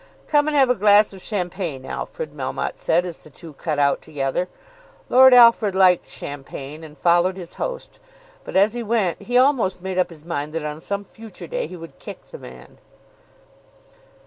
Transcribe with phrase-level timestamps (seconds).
[0.25, 4.01] "Come and have a glass of champagne, Alfred," Melmotte said, as the two cut out
[4.01, 4.47] together.
[5.09, 7.99] Lord Alfred liked champagne, and followed his host;
[8.43, 11.67] but as he went he almost made up his mind that on some future day
[11.67, 12.79] he would kick the man.